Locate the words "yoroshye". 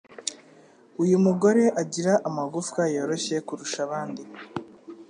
2.95-3.35